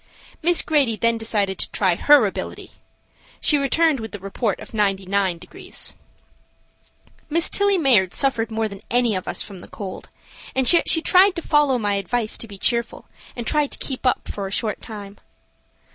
[0.41, 2.71] Miss Grady then decided to try her ability.
[3.39, 5.95] She returned with the report of 99 degrees.
[7.29, 10.09] Miss Tillie Mayard suffered more than any of us from the cold,
[10.55, 14.07] and yet she tried to follow my advice to be cheerful and try to keep
[14.07, 15.19] up for a short time.